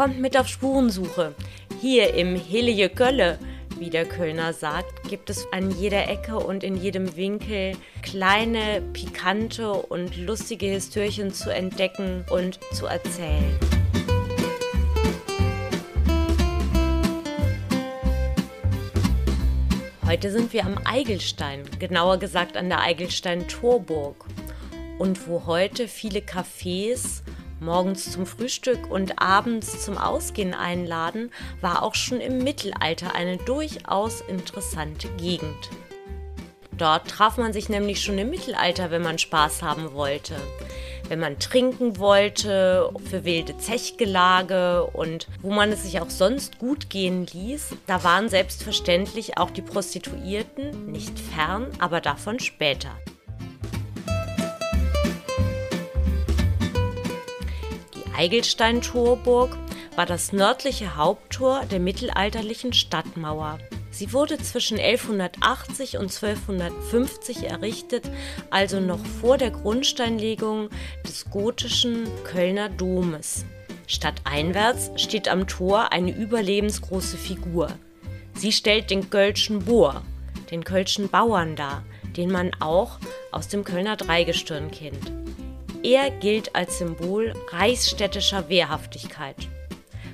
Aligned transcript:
Kommt 0.00 0.18
mit 0.18 0.34
auf 0.34 0.48
Spurensuche. 0.48 1.34
Hier 1.78 2.14
im 2.14 2.34
Hillige 2.34 2.88
Kölle, 2.88 3.38
wie 3.78 3.90
der 3.90 4.06
Kölner 4.06 4.54
sagt, 4.54 5.10
gibt 5.10 5.28
es 5.28 5.46
an 5.52 5.70
jeder 5.78 6.08
Ecke 6.08 6.38
und 6.38 6.64
in 6.64 6.74
jedem 6.74 7.16
Winkel 7.16 7.76
kleine, 8.00 8.80
pikante 8.94 9.70
und 9.70 10.16
lustige 10.16 10.68
Histörchen 10.68 11.34
zu 11.34 11.52
entdecken 11.52 12.24
und 12.30 12.58
zu 12.72 12.86
erzählen. 12.86 13.58
Heute 20.06 20.30
sind 20.30 20.54
wir 20.54 20.64
am 20.64 20.78
Eigelstein, 20.84 21.64
genauer 21.78 22.16
gesagt 22.16 22.56
an 22.56 22.70
der 22.70 22.80
Eigelstein-Torburg. 22.80 24.24
Und 24.98 25.28
wo 25.28 25.44
heute 25.44 25.88
viele 25.88 26.20
Cafés 26.20 27.20
morgens 27.60 28.10
zum 28.10 28.26
Frühstück 28.26 28.90
und 28.90 29.20
abends 29.20 29.84
zum 29.84 29.98
Ausgehen 29.98 30.54
einladen, 30.54 31.30
war 31.60 31.82
auch 31.82 31.94
schon 31.94 32.20
im 32.20 32.38
Mittelalter 32.38 33.14
eine 33.14 33.36
durchaus 33.36 34.20
interessante 34.22 35.08
Gegend. 35.16 35.70
Dort 36.80 37.08
traf 37.08 37.36
man 37.36 37.52
sich 37.52 37.68
nämlich 37.68 38.02
schon 38.02 38.16
im 38.16 38.30
Mittelalter, 38.30 38.90
wenn 38.90 39.02
man 39.02 39.18
Spaß 39.18 39.62
haben 39.62 39.92
wollte. 39.92 40.34
Wenn 41.08 41.20
man 41.20 41.38
trinken 41.38 41.98
wollte, 41.98 42.88
für 43.10 43.24
wilde 43.24 43.58
Zechgelage 43.58 44.84
und 44.84 45.26
wo 45.42 45.50
man 45.50 45.72
es 45.72 45.82
sich 45.82 46.00
auch 46.00 46.08
sonst 46.08 46.58
gut 46.58 46.88
gehen 46.88 47.26
ließ, 47.26 47.74
da 47.86 48.02
waren 48.02 48.30
selbstverständlich 48.30 49.36
auch 49.36 49.50
die 49.50 49.60
Prostituierten 49.60 50.90
nicht 50.90 51.18
fern, 51.18 51.66
aber 51.80 52.00
davon 52.00 52.40
später. 52.40 52.96
Eigelstein-Torburg 58.20 59.56
war 59.96 60.04
das 60.04 60.34
nördliche 60.34 60.94
Haupttor 60.94 61.64
der 61.70 61.80
mittelalterlichen 61.80 62.74
Stadtmauer. 62.74 63.58
Sie 63.90 64.12
wurde 64.12 64.36
zwischen 64.36 64.78
1180 64.78 65.96
und 65.96 66.14
1250 66.14 67.44
errichtet, 67.44 68.04
also 68.50 68.78
noch 68.78 69.02
vor 69.22 69.38
der 69.38 69.50
Grundsteinlegung 69.50 70.68
des 71.08 71.30
gotischen 71.30 72.06
Kölner 72.24 72.68
Domes. 72.68 73.46
Stadteinwärts 73.86 74.90
steht 74.96 75.26
am 75.26 75.46
Tor 75.46 75.90
eine 75.90 76.14
überlebensgroße 76.14 77.16
Figur. 77.16 77.68
Sie 78.34 78.52
stellt 78.52 78.90
den 78.90 79.08
Kölschen 79.08 79.64
Bohr, 79.64 80.02
den 80.50 80.62
Kölschen 80.62 81.08
Bauern 81.08 81.56
dar, 81.56 81.84
den 82.18 82.30
man 82.30 82.50
auch 82.60 82.98
aus 83.32 83.48
dem 83.48 83.64
Kölner 83.64 83.96
Dreigestirn 83.96 84.70
kennt. 84.70 85.19
Er 85.82 86.10
gilt 86.10 86.54
als 86.54 86.78
Symbol 86.78 87.32
reichsstädtischer 87.48 88.50
Wehrhaftigkeit. 88.50 89.36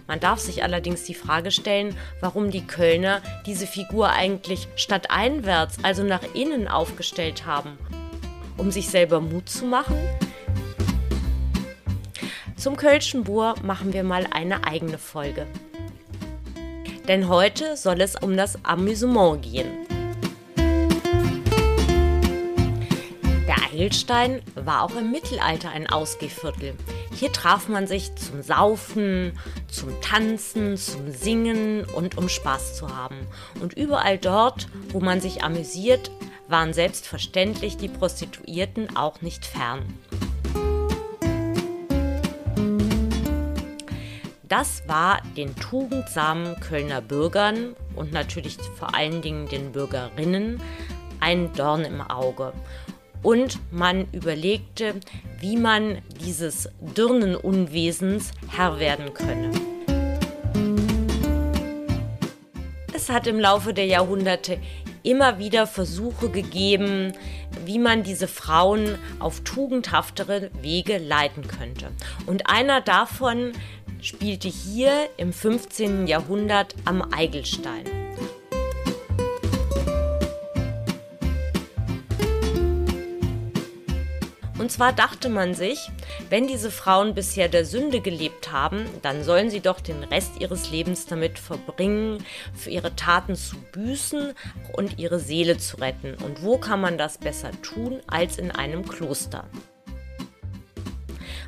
Man 0.06 0.20
darf 0.20 0.38
sich 0.38 0.62
allerdings 0.62 1.02
die 1.02 1.14
Frage 1.14 1.50
stellen, 1.50 1.96
warum 2.20 2.52
die 2.52 2.64
Kölner 2.64 3.20
diese 3.46 3.66
Figur 3.66 4.10
eigentlich 4.10 4.68
stadteinwärts, 4.76 5.78
also 5.82 6.04
nach 6.04 6.22
innen 6.34 6.68
aufgestellt 6.68 7.46
haben. 7.46 7.76
Um 8.56 8.70
sich 8.70 8.88
selber 8.88 9.20
Mut 9.20 9.48
zu 9.48 9.64
machen? 9.64 9.96
Zum 12.56 12.76
Kölschen 12.76 13.24
Bohr 13.24 13.56
machen 13.62 13.92
wir 13.92 14.04
mal 14.04 14.26
eine 14.30 14.64
eigene 14.64 14.98
Folge. 14.98 15.46
Denn 17.08 17.28
heute 17.28 17.76
soll 17.76 18.00
es 18.00 18.14
um 18.14 18.36
das 18.36 18.64
Amüsement 18.64 19.42
gehen. 19.42 19.85
Heilstein 23.76 24.40
war 24.54 24.82
auch 24.82 24.96
im 24.96 25.10
Mittelalter 25.10 25.70
ein 25.70 25.86
Ausgehviertel. 25.86 26.74
Hier 27.12 27.30
traf 27.32 27.68
man 27.68 27.86
sich 27.86 28.14
zum 28.14 28.42
Saufen, 28.42 29.38
zum 29.68 30.00
Tanzen, 30.00 30.76
zum 30.76 31.12
Singen 31.12 31.84
und 31.84 32.16
um 32.16 32.28
Spaß 32.28 32.76
zu 32.76 32.96
haben. 32.96 33.26
Und 33.60 33.74
überall 33.74 34.18
dort, 34.18 34.68
wo 34.90 35.00
man 35.00 35.20
sich 35.20 35.44
amüsiert, 35.44 36.10
waren 36.48 36.72
selbstverständlich 36.72 37.76
die 37.76 37.88
Prostituierten 37.88 38.96
auch 38.96 39.20
nicht 39.20 39.44
fern. 39.44 39.82
Das 44.48 44.84
war 44.86 45.20
den 45.36 45.54
tugendsamen 45.56 46.58
Kölner 46.60 47.02
Bürgern 47.02 47.74
und 47.96 48.12
natürlich 48.12 48.56
vor 48.78 48.94
allen 48.94 49.20
Dingen 49.20 49.48
den 49.48 49.72
Bürgerinnen 49.72 50.62
ein 51.18 51.52
Dorn 51.54 51.84
im 51.84 52.00
Auge 52.00 52.52
und 53.22 53.58
man 53.70 54.06
überlegte, 54.12 54.94
wie 55.40 55.56
man 55.56 55.98
dieses 56.24 56.68
Dirnenunwesens 56.80 58.30
Herr 58.48 58.78
werden 58.78 59.12
könne. 59.14 59.50
Es 62.94 63.08
hat 63.08 63.26
im 63.26 63.38
Laufe 63.38 63.72
der 63.72 63.86
Jahrhunderte 63.86 64.58
immer 65.02 65.38
wieder 65.38 65.66
Versuche 65.66 66.28
gegeben, 66.28 67.12
wie 67.64 67.78
man 67.78 68.02
diese 68.02 68.26
Frauen 68.26 68.98
auf 69.20 69.40
tugendhaftere 69.40 70.50
Wege 70.60 70.98
leiten 70.98 71.46
könnte. 71.46 71.90
Und 72.26 72.50
einer 72.50 72.80
davon 72.80 73.52
spielte 74.02 74.48
hier 74.48 75.08
im 75.16 75.32
15. 75.32 76.06
Jahrhundert 76.06 76.74
am 76.84 77.02
Eigelstein. 77.12 77.84
Und 84.66 84.70
zwar 84.70 84.92
dachte 84.92 85.28
man 85.28 85.54
sich, 85.54 85.92
wenn 86.28 86.48
diese 86.48 86.72
Frauen 86.72 87.14
bisher 87.14 87.48
der 87.48 87.64
Sünde 87.64 88.00
gelebt 88.00 88.50
haben, 88.50 88.84
dann 89.00 89.22
sollen 89.22 89.48
sie 89.48 89.60
doch 89.60 89.78
den 89.78 90.02
Rest 90.02 90.40
ihres 90.40 90.72
Lebens 90.72 91.06
damit 91.06 91.38
verbringen, 91.38 92.24
für 92.52 92.70
ihre 92.70 92.96
Taten 92.96 93.36
zu 93.36 93.54
büßen 93.70 94.32
und 94.72 94.98
ihre 94.98 95.20
Seele 95.20 95.56
zu 95.56 95.76
retten. 95.76 96.14
Und 96.14 96.42
wo 96.42 96.58
kann 96.58 96.80
man 96.80 96.98
das 96.98 97.18
besser 97.18 97.52
tun 97.62 98.00
als 98.08 98.38
in 98.38 98.50
einem 98.50 98.88
Kloster? 98.88 99.44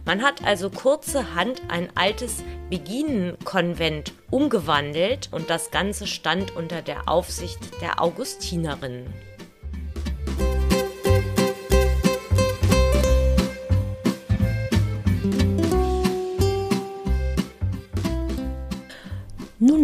Man 0.04 0.22
hat 0.22 0.44
also 0.44 0.70
kurzerhand 0.70 1.60
ein 1.66 1.88
altes 1.96 2.44
Beginenkonvent 2.70 4.12
umgewandelt 4.30 5.28
und 5.32 5.50
das 5.50 5.72
Ganze 5.72 6.06
stand 6.06 6.54
unter 6.54 6.82
der 6.82 7.08
Aufsicht 7.08 7.58
der 7.80 8.00
Augustinerinnen. 8.00 9.12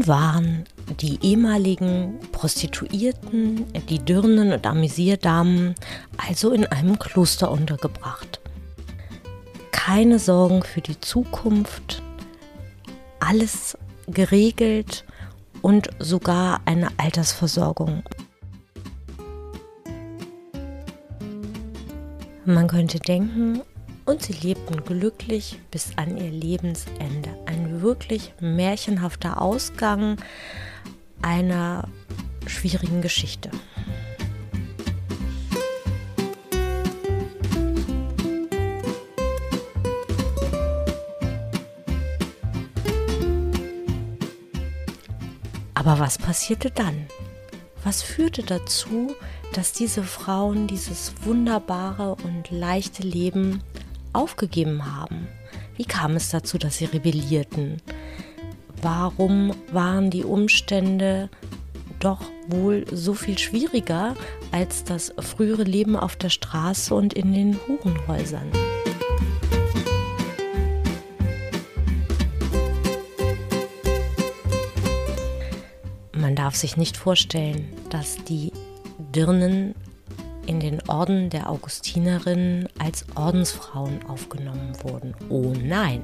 Waren 0.07 0.65
die 1.01 1.19
ehemaligen 1.23 2.19
Prostituierten, 2.33 3.65
die 3.89 3.99
Dirnen 3.99 4.53
und 4.53 4.67
Amüsierdamen, 4.67 5.75
also 6.17 6.53
in 6.53 6.67
einem 6.67 6.99
Kloster 6.99 7.51
untergebracht. 7.51 8.41
Keine 9.71 10.19
Sorgen 10.19 10.63
für 10.63 10.81
die 10.81 11.01
Zukunft, 11.01 12.03
alles 13.21 13.79
geregelt 14.07 15.05
und 15.63 15.89
sogar 15.99 16.61
eine 16.67 16.89
Altersversorgung. 16.99 18.03
Man 22.45 22.69
könnte 22.69 22.99
denken, 22.99 23.63
und 24.05 24.23
sie 24.23 24.35
lebten 24.35 24.85
glücklich 24.85 25.59
bis 25.71 25.97
an 25.97 26.19
ihr 26.19 26.31
Lebensende. 26.31 27.34
Wirklich 27.85 28.33
märchenhafter 28.41 29.43
Ausgang 29.43 30.17
einer 31.21 31.87
schwierigen 32.47 33.03
Geschichte. 33.03 33.51
Aber 45.75 45.99
was 45.99 46.17
passierte 46.17 46.71
dann? 46.71 47.07
Was 47.83 48.01
führte 48.01 48.45
dazu, 48.45 49.15
dass 49.53 49.75
diese 49.75 50.05
Frauen 50.05 50.69
dieses 50.69 51.13
wunderbare 51.23 52.15
und 52.15 52.51
leichte 52.51 53.03
Leben 53.03 53.63
aufgegeben 54.15 54.87
haben? 54.87 55.29
Wie 55.77 55.85
kam 55.85 56.15
es 56.15 56.31
dazu, 56.31 56.57
dass 56.57 56.79
sie 56.79 56.85
rebellierten? 56.85 57.83
Warum 58.81 59.53
waren 59.73 60.11
die 60.11 60.25
Umstände 60.25 61.29
doch 61.99 62.21
wohl 62.49 62.85
so 62.93 63.15
viel 63.15 63.39
schwieriger 63.39 64.15
als 64.53 64.85
das 64.85 65.13
frühere 65.19 65.65
Leben 65.65 65.97
auf 65.97 66.15
der 66.17 66.29
Straße 66.29 66.95
und 66.95 67.15
in 67.15 67.33
den 67.33 67.59
Hurenhäusern? 67.67 68.49
Man 76.13 76.37
darf 76.37 76.55
sich 76.55 76.77
nicht 76.77 76.97
vorstellen, 76.97 77.69
dass 77.91 78.23
die 78.25 78.53
Dirnen 78.99 79.75
in 80.47 80.61
den 80.61 80.81
Orden 80.89 81.31
der 81.31 81.51
Augustinerinnen 81.51 82.69
als 82.79 83.05
Ordensfrauen 83.15 84.05
aufgenommen 84.07 84.73
wurden. 84.83 85.15
Oh 85.29 85.53
nein! 85.61 86.03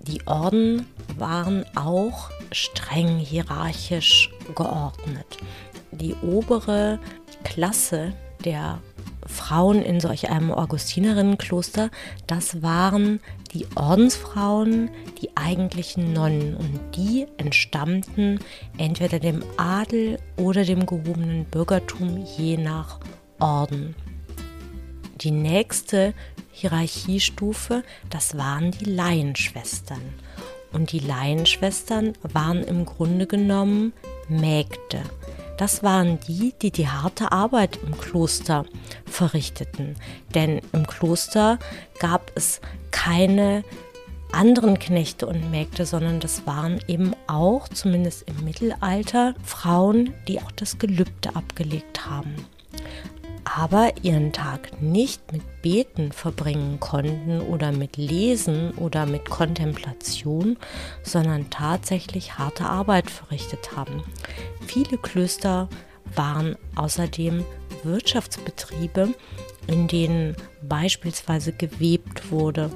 Die 0.00 0.26
Orden 0.26 0.86
waren 1.16 1.64
auch 1.76 2.30
streng 2.50 3.18
hierarchisch 3.18 4.30
geordnet. 4.54 5.38
Die 5.92 6.14
obere 6.22 6.98
Klasse 7.44 8.12
der 8.44 8.80
Frauen 9.26 9.82
in 9.82 10.00
solch 10.00 10.30
einem 10.30 10.50
Augustinerinnenkloster, 10.50 11.90
das 12.26 12.62
waren 12.62 13.20
die 13.52 13.66
Ordensfrauen, 13.76 14.90
die 15.20 15.36
eigentlichen 15.36 16.12
Nonnen 16.12 16.56
und 16.56 16.80
die 16.96 17.26
entstammten 17.36 18.40
entweder 18.78 19.20
dem 19.20 19.42
Adel 19.56 20.18
oder 20.36 20.64
dem 20.64 20.86
gehobenen 20.86 21.44
Bürgertum 21.44 22.24
je 22.36 22.56
nach 22.56 22.98
Orden. 23.42 23.96
Die 25.16 25.32
nächste 25.32 26.14
Hierarchiestufe, 26.52 27.82
das 28.08 28.36
waren 28.38 28.70
die 28.70 28.84
Laienschwestern. 28.84 30.00
Und 30.72 30.92
die 30.92 31.00
Laienschwestern 31.00 32.12
waren 32.22 32.62
im 32.62 32.86
Grunde 32.86 33.26
genommen 33.26 33.92
Mägde. 34.28 35.02
Das 35.58 35.82
waren 35.82 36.20
die, 36.20 36.54
die 36.62 36.70
die 36.70 36.88
harte 36.88 37.32
Arbeit 37.32 37.80
im 37.84 37.98
Kloster 37.98 38.64
verrichteten. 39.06 39.96
Denn 40.34 40.60
im 40.72 40.86
Kloster 40.86 41.58
gab 41.98 42.30
es 42.36 42.60
keine 42.92 43.64
anderen 44.30 44.78
Knechte 44.78 45.26
und 45.26 45.50
Mägde, 45.50 45.84
sondern 45.84 46.20
das 46.20 46.46
waren 46.46 46.80
eben 46.86 47.12
auch, 47.26 47.68
zumindest 47.68 48.22
im 48.28 48.44
Mittelalter, 48.44 49.34
Frauen, 49.42 50.14
die 50.28 50.40
auch 50.40 50.52
das 50.52 50.78
Gelübde 50.78 51.34
abgelegt 51.34 52.06
haben 52.06 52.34
aber 53.54 53.92
ihren 54.02 54.32
Tag 54.32 54.80
nicht 54.80 55.32
mit 55.32 55.42
Beten 55.60 56.12
verbringen 56.12 56.80
konnten 56.80 57.40
oder 57.40 57.70
mit 57.70 57.96
Lesen 57.96 58.72
oder 58.72 59.04
mit 59.04 59.28
Kontemplation, 59.28 60.56
sondern 61.02 61.50
tatsächlich 61.50 62.38
harte 62.38 62.64
Arbeit 62.64 63.10
verrichtet 63.10 63.76
haben. 63.76 64.02
Viele 64.66 64.96
Klöster 64.96 65.68
waren 66.14 66.56
außerdem 66.76 67.44
Wirtschaftsbetriebe, 67.82 69.14
in 69.66 69.86
denen 69.86 70.36
beispielsweise 70.62 71.52
gewebt 71.52 72.30
wurde 72.30 72.70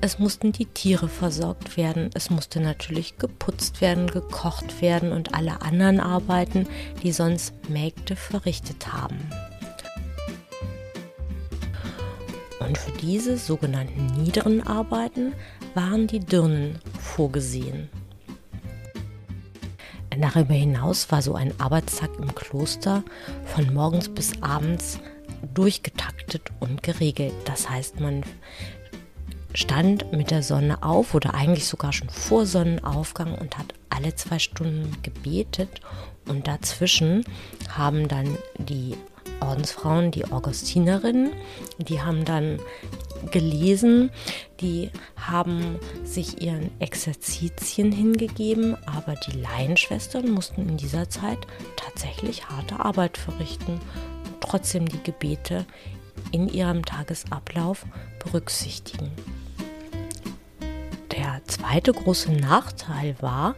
es 0.00 0.18
mussten 0.18 0.52
die 0.52 0.66
Tiere 0.66 1.08
versorgt 1.08 1.76
werden, 1.76 2.10
es 2.14 2.30
musste 2.30 2.60
natürlich 2.60 3.18
geputzt 3.18 3.80
werden, 3.80 4.06
gekocht 4.06 4.80
werden 4.80 5.12
und 5.12 5.34
alle 5.34 5.62
anderen 5.62 6.00
Arbeiten, 6.00 6.66
die 7.02 7.12
sonst 7.12 7.54
Mägde 7.68 8.16
verrichtet 8.16 8.92
haben. 8.92 9.18
Und 12.60 12.78
für 12.78 12.92
diese 12.92 13.36
sogenannten 13.36 14.06
niederen 14.22 14.64
Arbeiten 14.66 15.34
waren 15.74 16.06
die 16.06 16.20
Dirnen 16.20 16.78
vorgesehen. 17.00 17.88
Darüber 20.18 20.54
hinaus 20.54 21.10
war 21.10 21.22
so 21.22 21.34
ein 21.34 21.58
Arbeitstag 21.58 22.10
im 22.18 22.34
Kloster 22.34 23.02
von 23.44 23.72
morgens 23.74 24.08
bis 24.08 24.40
abends 24.42 25.00
durchgetaktet 25.54 26.52
und 26.60 26.82
geregelt. 26.82 27.34
Das 27.44 27.68
heißt, 27.68 27.98
man 28.00 28.22
stand 29.54 30.12
mit 30.12 30.30
der 30.30 30.42
Sonne 30.42 30.82
auf 30.82 31.14
oder 31.14 31.34
eigentlich 31.34 31.66
sogar 31.66 31.92
schon 31.92 32.08
vor 32.08 32.46
Sonnenaufgang 32.46 33.34
und 33.34 33.58
hat 33.58 33.74
alle 33.90 34.14
zwei 34.14 34.38
Stunden 34.38 34.96
gebetet 35.02 35.80
und 36.28 36.46
dazwischen 36.46 37.24
haben 37.68 38.08
dann 38.08 38.36
die 38.58 38.96
Ordensfrauen, 39.40 40.10
die 40.10 40.24
Augustinerinnen, 40.30 41.32
die 41.78 42.00
haben 42.00 42.24
dann 42.24 42.60
gelesen, 43.30 44.10
die 44.60 44.90
haben 45.16 45.78
sich 46.04 46.40
ihren 46.42 46.70
Exerzitien 46.80 47.92
hingegeben, 47.92 48.76
aber 48.86 49.14
die 49.26 49.38
Laienschwestern 49.38 50.30
mussten 50.30 50.68
in 50.68 50.76
dieser 50.76 51.08
Zeit 51.08 51.38
tatsächlich 51.76 52.48
harte 52.48 52.80
Arbeit 52.80 53.18
verrichten 53.18 53.80
trotzdem 54.42 54.86
die 54.86 55.02
Gebete 55.02 55.64
in 56.30 56.48
ihrem 56.48 56.84
Tagesablauf 56.84 57.86
berücksichtigen. 58.22 59.10
Zweite 61.46 61.92
große 61.92 62.32
Nachteil 62.32 63.16
war, 63.20 63.54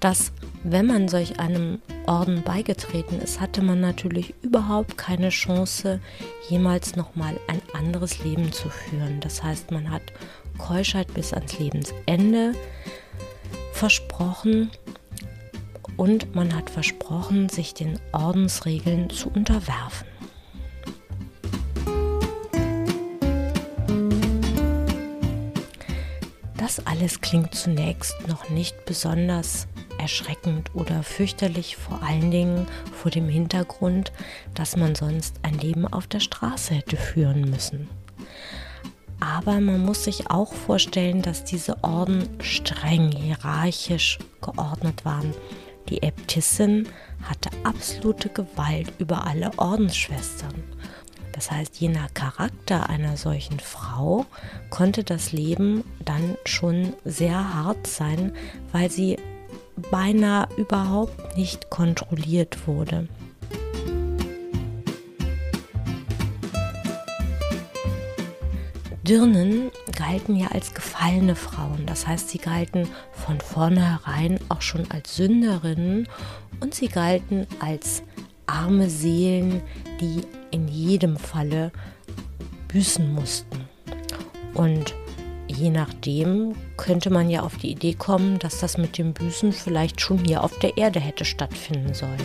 dass 0.00 0.32
wenn 0.62 0.86
man 0.86 1.08
solch 1.08 1.38
einem 1.38 1.80
Orden 2.06 2.42
beigetreten 2.42 3.20
ist, 3.20 3.40
hatte 3.40 3.62
man 3.62 3.80
natürlich 3.80 4.34
überhaupt 4.42 4.96
keine 4.98 5.28
Chance, 5.28 6.00
jemals 6.48 6.96
nochmal 6.96 7.38
ein 7.48 7.62
anderes 7.72 8.22
Leben 8.24 8.52
zu 8.52 8.68
führen. 8.68 9.20
Das 9.20 9.42
heißt, 9.42 9.70
man 9.70 9.90
hat 9.90 10.02
Keuschheit 10.58 11.12
bis 11.14 11.32
ans 11.32 11.58
Lebensende 11.58 12.54
versprochen 13.72 14.70
und 15.96 16.34
man 16.34 16.54
hat 16.54 16.70
versprochen, 16.70 17.48
sich 17.48 17.74
den 17.74 17.98
Ordensregeln 18.12 19.10
zu 19.10 19.30
unterwerfen. 19.30 20.06
Alles 26.98 27.20
klingt 27.20 27.54
zunächst 27.54 28.14
noch 28.26 28.48
nicht 28.48 28.84
besonders 28.86 29.66
erschreckend 29.98 30.70
oder 30.74 31.02
fürchterlich, 31.02 31.76
vor 31.76 32.02
allen 32.02 32.30
Dingen 32.30 32.66
vor 32.92 33.10
dem 33.10 33.28
Hintergrund, 33.28 34.12
dass 34.54 34.76
man 34.76 34.94
sonst 34.94 35.36
ein 35.42 35.58
Leben 35.58 35.86
auf 35.86 36.06
der 36.06 36.20
Straße 36.20 36.74
hätte 36.74 36.96
führen 36.96 37.50
müssen. 37.50 37.88
Aber 39.20 39.60
man 39.60 39.80
muss 39.80 40.04
sich 40.04 40.30
auch 40.30 40.52
vorstellen, 40.54 41.22
dass 41.22 41.44
diese 41.44 41.82
Orden 41.84 42.28
streng 42.40 43.12
hierarchisch 43.12 44.18
geordnet 44.40 45.04
waren. 45.04 45.34
Die 45.88 46.02
Äbtissin 46.02 46.88
hatte 47.22 47.50
absolute 47.64 48.28
Gewalt 48.30 48.92
über 48.98 49.26
alle 49.26 49.50
Ordensschwestern. 49.58 50.54
Das 51.36 51.50
heißt, 51.50 51.76
je 51.76 51.88
nach 51.88 52.12
Charakter 52.14 52.88
einer 52.88 53.18
solchen 53.18 53.60
Frau 53.60 54.24
konnte 54.70 55.04
das 55.04 55.32
Leben 55.32 55.84
dann 56.02 56.36
schon 56.46 56.94
sehr 57.04 57.54
hart 57.54 57.86
sein, 57.86 58.32
weil 58.72 58.90
sie 58.90 59.18
beinahe 59.90 60.48
überhaupt 60.56 61.36
nicht 61.36 61.68
kontrolliert 61.68 62.66
wurde. 62.66 63.06
Dirnen 69.02 69.70
galten 69.94 70.34
ja 70.34 70.48
als 70.48 70.74
gefallene 70.74 71.36
Frauen, 71.36 71.84
das 71.86 72.06
heißt, 72.06 72.30
sie 72.30 72.38
galten 72.38 72.88
von 73.12 73.40
vornherein 73.40 74.40
auch 74.48 74.62
schon 74.62 74.90
als 74.90 75.14
Sünderinnen 75.14 76.08
und 76.60 76.74
sie 76.74 76.88
galten 76.88 77.46
als 77.60 78.02
arme 78.56 78.88
Seelen, 78.88 79.60
die 80.00 80.22
in 80.50 80.66
jedem 80.68 81.16
Falle 81.16 81.72
büßen 82.68 83.12
mussten. 83.12 83.68
Und 84.54 84.94
je 85.46 85.70
nachdem 85.70 86.54
könnte 86.76 87.10
man 87.10 87.28
ja 87.28 87.42
auf 87.42 87.56
die 87.58 87.70
Idee 87.70 87.94
kommen, 87.94 88.38
dass 88.38 88.60
das 88.60 88.78
mit 88.78 88.96
dem 88.98 89.12
Büßen 89.12 89.52
vielleicht 89.52 90.00
schon 90.00 90.24
hier 90.24 90.42
auf 90.42 90.58
der 90.58 90.76
Erde 90.78 91.00
hätte 91.00 91.24
stattfinden 91.24 91.92
sollen. 91.92 92.16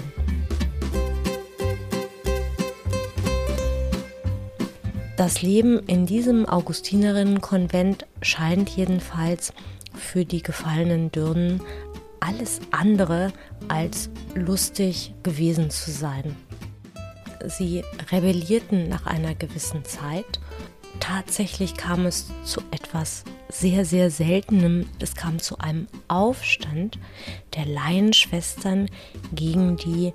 Das 5.18 5.42
Leben 5.42 5.80
in 5.86 6.06
diesem 6.06 6.48
Augustinerinnenkonvent 6.48 8.08
scheint 8.22 8.70
jedenfalls 8.70 9.54
für 9.94 10.26
die 10.26 10.42
gefallenen 10.42 11.12
Dirnen 11.12 11.62
alles 12.22 12.62
andere 12.72 13.34
als 13.68 14.10
lustig 14.36 15.14
gewesen 15.24 15.70
zu 15.70 15.92
sein. 15.92 16.38
Sie 17.48 17.84
rebellierten 18.12 18.88
nach 18.88 19.06
einer 19.06 19.36
gewissen 19.36 19.84
Zeit. 19.84 20.40
Tatsächlich 21.00 21.76
kam 21.76 22.06
es 22.06 22.28
zu 22.46 22.62
etwas 22.72 23.24
sehr, 23.50 23.86
sehr 23.86 24.12
Seltenem. 24.12 24.88
Es 25.00 25.16
kam 25.16 25.40
zu 25.40 25.58
einem 25.58 25.88
Aufstand 26.08 27.00
der 27.56 27.66
Laienschwestern 27.66 28.90
gegen 29.34 29.78
die 29.78 30.14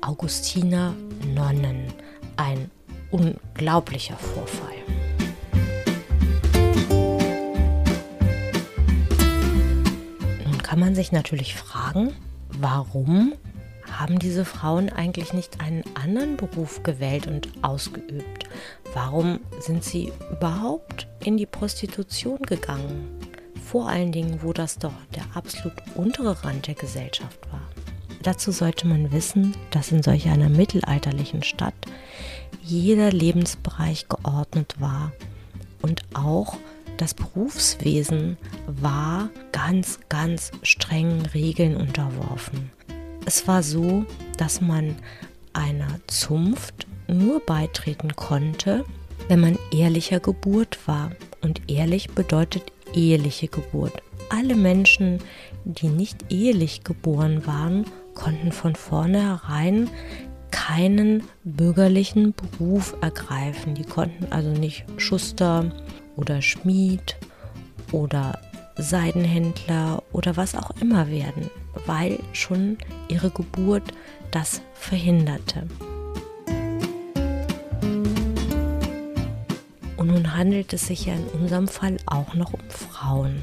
Augustiner 0.00 0.94
Nonnen. 1.34 1.92
Ein 2.36 2.70
unglaublicher 3.10 4.16
Vorfall. 4.16 4.99
Man 10.80 10.96
sich 10.96 11.12
natürlich 11.12 11.54
fragen, 11.54 12.12
warum 12.58 13.34
haben 13.90 14.18
diese 14.18 14.44
Frauen 14.44 14.88
eigentlich 14.88 15.32
nicht 15.32 15.60
einen 15.60 15.84
anderen 15.94 16.36
Beruf 16.36 16.82
gewählt 16.82 17.26
und 17.26 17.48
ausgeübt? 17.62 18.48
Warum 18.94 19.40
sind 19.60 19.84
sie 19.84 20.12
überhaupt 20.32 21.06
in 21.24 21.36
die 21.36 21.46
Prostitution 21.46 22.42
gegangen? 22.42 23.08
Vor 23.64 23.88
allen 23.88 24.10
Dingen, 24.10 24.40
wo 24.42 24.52
das 24.52 24.78
doch 24.78 24.92
der 25.14 25.24
absolut 25.34 25.74
untere 25.94 26.44
Rand 26.44 26.66
der 26.66 26.74
Gesellschaft 26.74 27.38
war. 27.52 27.62
Dazu 28.22 28.50
sollte 28.50 28.86
man 28.86 29.12
wissen, 29.12 29.54
dass 29.70 29.92
in 29.92 30.02
solch 30.02 30.28
einer 30.28 30.48
mittelalterlichen 30.48 31.42
Stadt 31.42 31.74
jeder 32.62 33.10
Lebensbereich 33.10 34.08
geordnet 34.08 34.76
war 34.78 35.12
und 35.82 36.02
auch 36.14 36.56
das 37.00 37.14
Berufswesen 37.14 38.36
war 38.66 39.30
ganz, 39.52 40.00
ganz 40.10 40.50
strengen 40.62 41.24
Regeln 41.26 41.76
unterworfen. 41.76 42.70
Es 43.24 43.48
war 43.48 43.62
so, 43.62 44.04
dass 44.36 44.60
man 44.60 44.96
einer 45.54 46.00
Zunft 46.08 46.86
nur 47.08 47.40
beitreten 47.40 48.14
konnte, 48.16 48.84
wenn 49.28 49.40
man 49.40 49.58
ehrlicher 49.72 50.20
Geburt 50.20 50.78
war. 50.86 51.10
Und 51.40 51.62
ehrlich 51.70 52.10
bedeutet 52.10 52.64
eheliche 52.94 53.48
Geburt. 53.48 54.02
Alle 54.28 54.54
Menschen, 54.54 55.20
die 55.64 55.88
nicht 55.88 56.30
ehelich 56.30 56.84
geboren 56.84 57.46
waren, 57.46 57.86
konnten 58.14 58.52
von 58.52 58.74
vornherein 58.74 59.88
keinen 60.50 61.22
bürgerlichen 61.44 62.34
Beruf 62.34 62.94
ergreifen. 63.00 63.74
Die 63.74 63.84
konnten 63.84 64.30
also 64.30 64.50
nicht 64.50 64.84
Schuster 64.98 65.72
oder 66.16 66.42
Schmied 66.42 67.16
oder 67.92 68.38
Seidenhändler 68.76 70.02
oder 70.12 70.36
was 70.36 70.54
auch 70.54 70.70
immer 70.80 71.08
werden, 71.08 71.50
weil 71.86 72.18
schon 72.32 72.78
ihre 73.08 73.30
Geburt 73.30 73.92
das 74.30 74.62
verhinderte. 74.74 75.66
Und 79.96 80.06
nun 80.06 80.34
handelt 80.34 80.72
es 80.72 80.86
sich 80.86 81.06
ja 81.06 81.14
in 81.14 81.26
unserem 81.40 81.68
Fall 81.68 81.98
auch 82.06 82.34
noch 82.34 82.54
um 82.54 82.70
Frauen. 82.70 83.42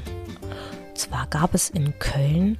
Zwar 0.94 1.28
gab 1.28 1.54
es 1.54 1.70
in 1.70 1.96
Köln 2.00 2.58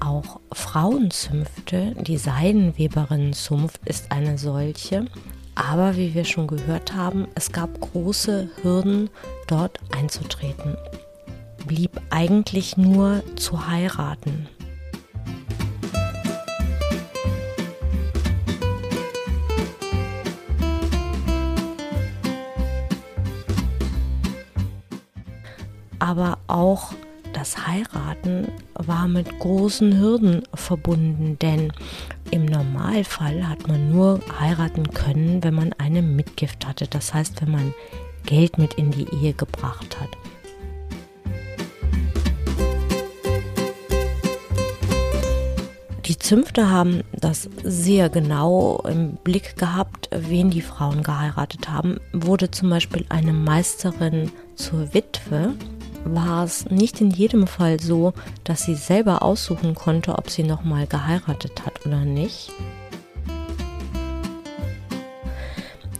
auch 0.00 0.40
Frauenzünfte, 0.52 1.94
die 2.00 2.16
Seidenweberinnenzunft 2.16 3.80
ist 3.84 4.10
eine 4.10 4.38
solche, 4.38 5.06
aber 5.54 5.96
wie 5.96 6.14
wir 6.14 6.24
schon 6.24 6.46
gehört 6.46 6.94
haben, 6.94 7.28
es 7.34 7.52
gab 7.52 7.80
große 7.80 8.48
Hürden, 8.62 9.10
dort 9.46 9.78
einzutreten. 9.96 10.76
Blieb 11.66 12.00
eigentlich 12.10 12.76
nur 12.76 13.22
zu 13.36 13.68
heiraten. 13.68 14.48
Aber 25.98 26.38
auch 26.48 26.92
das 27.32 27.66
Heiraten 27.66 28.48
war 28.74 29.08
mit 29.08 29.38
großen 29.38 29.98
Hürden 29.98 30.42
verbunden, 30.54 31.38
denn 31.40 31.72
im 32.30 32.46
Normalfall 32.46 33.48
hat 33.48 33.68
man 33.68 33.90
nur 33.90 34.20
heiraten 34.38 34.90
können, 34.90 35.42
wenn 35.44 35.54
man 35.54 35.72
eine 35.74 36.02
Mitgift 36.02 36.66
hatte. 36.66 36.86
Das 36.88 37.14
heißt, 37.14 37.42
wenn 37.42 37.50
man 37.50 37.74
Geld 38.26 38.58
mit 38.58 38.74
in 38.74 38.90
die 38.90 39.06
Ehe 39.14 39.34
gebracht 39.34 40.00
hat. 40.00 40.10
Die 46.06 46.18
Zünfte 46.18 46.70
haben 46.70 47.02
das 47.12 47.48
sehr 47.62 48.10
genau 48.10 48.82
im 48.86 49.16
Blick 49.16 49.56
gehabt, 49.56 50.10
wen 50.10 50.50
die 50.50 50.60
Frauen 50.60 51.02
geheiratet 51.02 51.70
haben. 51.70 51.98
Wurde 52.12 52.50
zum 52.50 52.68
Beispiel 52.68 53.06
eine 53.08 53.32
Meisterin 53.32 54.30
zur 54.54 54.92
Witwe, 54.92 55.54
war 56.04 56.44
es 56.44 56.70
nicht 56.70 57.00
in 57.00 57.10
jedem 57.10 57.46
Fall 57.46 57.80
so, 57.80 58.12
dass 58.44 58.64
sie 58.64 58.74
selber 58.74 59.22
aussuchen 59.22 59.74
konnte, 59.74 60.16
ob 60.16 60.30
sie 60.30 60.42
nochmal 60.42 60.86
geheiratet 60.86 61.64
hat 61.64 61.86
oder 61.86 62.04
nicht. 62.04 62.52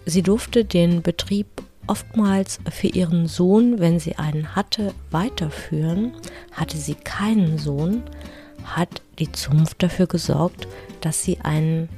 Sie 0.06 0.22
durfte 0.22 0.64
den 0.64 1.02
Betrieb 1.02 1.46
oftmals 1.86 2.60
für 2.70 2.88
ihren 2.88 3.26
Sohn, 3.26 3.78
wenn 3.78 3.98
sie 3.98 4.16
einen 4.16 4.54
hatte, 4.54 4.94
weiterführen. 5.10 6.12
Hatte 6.52 6.76
sie 6.76 6.94
keinen 6.94 7.58
Sohn, 7.58 8.02
hat 8.64 9.02
die 9.18 9.32
Zunft 9.32 9.82
dafür 9.82 10.06
gesorgt, 10.06 10.68
dass 11.00 11.22
sie 11.22 11.40
einen 11.40 11.88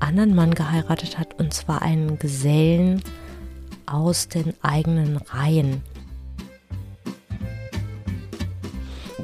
anderen 0.00 0.34
Mann 0.34 0.54
geheiratet 0.54 1.18
hat, 1.18 1.38
und 1.38 1.54
zwar 1.54 1.82
einen 1.82 2.18
Gesellen 2.18 3.02
aus 3.86 4.28
den 4.28 4.54
eigenen 4.62 5.16
Reihen. 5.16 5.82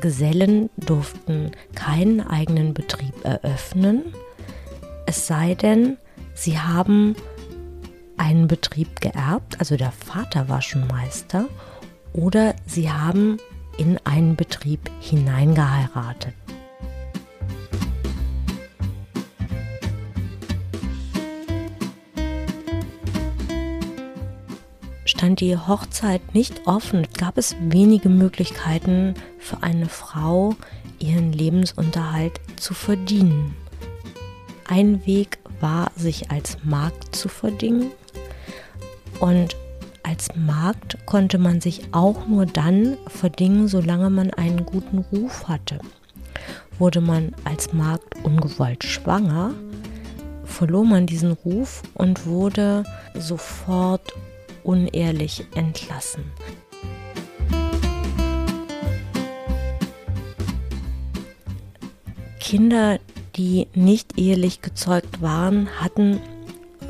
Gesellen 0.00 0.71
durften 0.76 1.52
keinen 1.75 2.21
eigenen 2.21 2.75
Betrieb 2.75 3.14
eröffnen, 3.25 4.14
es 5.07 5.26
sei 5.26 5.54
denn, 5.54 5.97
sie 6.35 6.59
haben 6.59 7.16
einen 8.16 8.47
Betrieb 8.49 9.00
geerbt, 9.00 9.59
also 9.59 9.76
der 9.76 9.92
Vater 9.92 10.49
war 10.49 10.62
schon 10.62 10.87
Meister, 10.87 11.47
oder 12.12 12.54
sie 12.66 12.90
haben 12.90 13.38
in 13.78 13.99
einen 14.04 14.37
Betrieb 14.37 14.90
hineingeheiratet. 15.00 16.35
Stand 25.20 25.40
die 25.40 25.54
Hochzeit 25.54 26.34
nicht 26.34 26.66
offen, 26.66 27.06
gab 27.18 27.36
es 27.36 27.54
wenige 27.60 28.08
Möglichkeiten 28.08 29.12
für 29.38 29.62
eine 29.62 29.86
Frau, 29.86 30.54
ihren 30.98 31.34
Lebensunterhalt 31.34 32.40
zu 32.56 32.72
verdienen. 32.72 33.54
Ein 34.66 35.04
Weg 35.04 35.38
war, 35.60 35.90
sich 35.94 36.30
als 36.30 36.56
Magd 36.64 37.14
zu 37.14 37.28
verdingen 37.28 37.90
und 39.20 39.56
als 40.04 40.28
Magd 40.36 40.96
konnte 41.04 41.36
man 41.36 41.60
sich 41.60 41.82
auch 41.92 42.26
nur 42.26 42.46
dann 42.46 42.96
verdingen, 43.06 43.68
solange 43.68 44.08
man 44.08 44.30
einen 44.30 44.64
guten 44.64 45.04
Ruf 45.12 45.48
hatte. 45.48 45.80
Wurde 46.78 47.02
man 47.02 47.34
als 47.44 47.74
Magd 47.74 48.14
ungewollt 48.24 48.84
schwanger, 48.84 49.52
verlor 50.46 50.86
man 50.86 51.04
diesen 51.04 51.32
Ruf 51.32 51.82
und 51.92 52.24
wurde 52.24 52.84
sofort 53.14 54.14
unehrlich 54.64 55.47
entlassen. 55.55 56.25
Kinder, 62.38 62.99
die 63.37 63.69
nicht 63.75 64.19
ehelich 64.19 64.61
gezeugt 64.61 65.23
waren, 65.23 65.69
hatten 65.81 66.21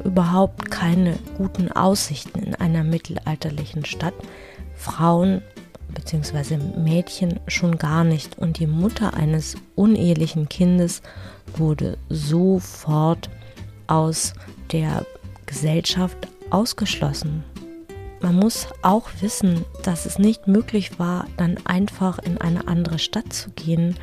überhaupt 0.05 0.71
keine 0.71 1.19
guten 1.37 1.71
Aussichten 1.71 2.39
in 2.39 2.55
einer 2.55 2.83
mittelalterlichen 2.83 3.85
Stadt. 3.85 4.15
Frauen 4.75 5.43
bzw. 5.95 6.57
Mädchen 6.57 7.41
schon 7.47 7.77
gar 7.77 8.05
nicht. 8.05 8.39
Und 8.39 8.59
die 8.59 8.67
Mutter 8.67 9.15
eines 9.15 9.57
unehelichen 9.75 10.49
Kindes 10.49 11.03
wurde 11.57 11.99
sofort 12.09 13.29
aus 13.87 14.33
der 14.73 15.05
Gesellschaft 15.47 16.29
ausgeschlossen. 16.51 17.45
Man 18.21 18.37
muss 18.37 18.69
auch 18.83 19.09
wissen, 19.21 19.65
dass 19.83 20.05
es 20.05 20.19
nicht 20.19 20.47
möglich 20.47 20.99
war, 20.99 21.27
dann 21.37 21.59
einfach 21.65 22.19
in 22.19 22.39
eine 22.39 22.69
andere 22.69 22.99
Stadt 22.99 23.33
zu 23.33 23.51
gehen. 23.51 23.97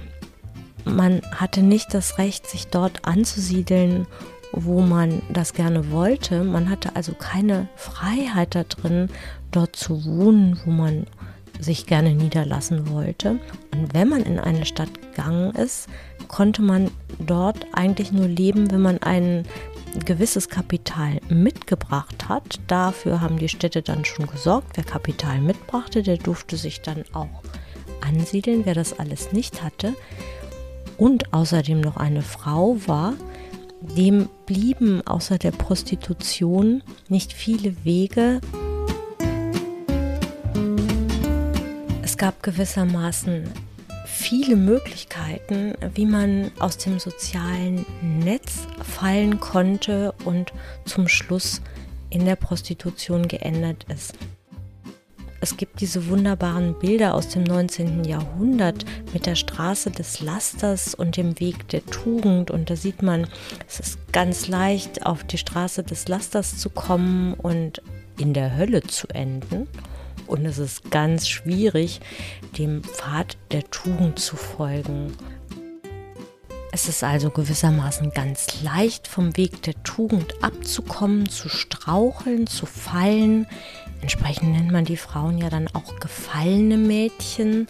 Man 0.85 1.21
hatte 1.35 1.61
nicht 1.61 1.93
das 1.93 2.17
Recht, 2.17 2.47
sich 2.47 2.67
dort 2.67 3.05
anzusiedeln, 3.05 4.07
wo 4.53 4.81
man 4.81 5.21
das 5.31 5.53
gerne 5.53 5.91
wollte. 5.91 6.43
Man 6.43 6.69
hatte 6.69 6.95
also 6.95 7.13
keine 7.13 7.67
Freiheit 7.75 8.55
da 8.55 8.63
drin, 8.63 9.09
dort 9.51 9.75
zu 9.75 10.05
wohnen, 10.05 10.59
wo 10.65 10.71
man 10.71 11.05
sich 11.59 11.85
gerne 11.85 12.13
niederlassen 12.13 12.89
wollte. 12.89 13.39
Und 13.73 13.93
wenn 13.93 14.09
man 14.09 14.21
in 14.23 14.39
eine 14.39 14.65
Stadt 14.65 14.89
gegangen 15.01 15.51
ist, 15.55 15.87
konnte 16.27 16.61
man 16.61 16.89
dort 17.19 17.65
eigentlich 17.73 18.11
nur 18.11 18.27
leben, 18.27 18.71
wenn 18.71 18.81
man 18.81 18.99
einen 18.99 19.45
gewisses 20.05 20.49
Kapital 20.49 21.19
mitgebracht 21.29 22.29
hat. 22.29 22.59
Dafür 22.67 23.21
haben 23.21 23.37
die 23.37 23.49
Städte 23.49 23.81
dann 23.81 24.05
schon 24.05 24.27
gesorgt. 24.27 24.75
Wer 24.75 24.83
Kapital 24.83 25.39
mitbrachte, 25.39 26.03
der 26.03 26.17
durfte 26.17 26.57
sich 26.57 26.81
dann 26.81 27.03
auch 27.13 27.41
ansiedeln. 28.01 28.65
Wer 28.65 28.73
das 28.73 28.97
alles 28.99 29.31
nicht 29.31 29.63
hatte 29.63 29.93
und 30.97 31.33
außerdem 31.33 31.81
noch 31.81 31.97
eine 31.97 32.21
Frau 32.21 32.77
war, 32.85 33.13
dem 33.81 34.29
blieben 34.45 35.05
außer 35.05 35.37
der 35.37 35.51
Prostitution 35.51 36.83
nicht 37.09 37.33
viele 37.33 37.75
Wege. 37.83 38.41
Es 42.01 42.17
gab 42.17 42.41
gewissermaßen 42.41 43.43
viele 44.27 44.57
Möglichkeiten, 44.57 45.73
wie 45.95 46.05
man 46.05 46.51
aus 46.59 46.77
dem 46.77 46.99
sozialen 46.99 47.85
Netz 48.01 48.67
fallen 48.83 49.39
konnte 49.39 50.13
und 50.25 50.51
zum 50.83 51.07
Schluss 51.07 51.61
in 52.09 52.25
der 52.25 52.35
Prostitution 52.35 53.29
geendet 53.29 53.85
ist. 53.87 54.15
Es 55.39 55.55
gibt 55.55 55.79
diese 55.79 56.09
wunderbaren 56.09 56.77
Bilder 56.77 57.13
aus 57.13 57.29
dem 57.29 57.43
19. 57.43 58.03
Jahrhundert 58.03 58.83
mit 59.13 59.25
der 59.25 59.35
Straße 59.35 59.91
des 59.91 60.19
Lasters 60.19 60.93
und 60.93 61.15
dem 61.15 61.39
Weg 61.39 61.69
der 61.69 61.85
Tugend. 61.85 62.51
Und 62.51 62.69
da 62.69 62.75
sieht 62.75 63.01
man, 63.01 63.27
es 63.65 63.79
ist 63.79 64.11
ganz 64.11 64.49
leicht, 64.49 65.05
auf 65.05 65.23
die 65.23 65.37
Straße 65.37 65.83
des 65.83 66.09
Lasters 66.09 66.57
zu 66.57 66.69
kommen 66.69 67.33
und 67.35 67.81
in 68.19 68.33
der 68.33 68.57
Hölle 68.57 68.81
zu 68.81 69.07
enden. 69.07 69.67
Und 70.27 70.45
es 70.45 70.57
ist 70.57 70.91
ganz 70.91 71.27
schwierig, 71.27 71.99
dem 72.57 72.83
Pfad 72.83 73.37
der 73.51 73.69
Tugend 73.69 74.19
zu 74.19 74.35
folgen. 74.35 75.13
Es 76.71 76.87
ist 76.87 77.03
also 77.03 77.29
gewissermaßen 77.31 78.11
ganz 78.11 78.61
leicht, 78.61 79.07
vom 79.07 79.35
Weg 79.35 79.63
der 79.63 79.81
Tugend 79.83 80.35
abzukommen, 80.43 81.27
zu 81.27 81.49
straucheln, 81.49 82.45
zu 82.45 82.65
fallen. 82.65 83.47
Entsprechend 84.01 84.51
nennt 84.51 84.71
man 84.71 84.85
die 84.85 84.97
Frauen 84.97 85.37
ja 85.37 85.49
dann 85.49 85.67
auch 85.73 85.99
gefallene 85.99 86.77
Mädchen. 86.77 87.67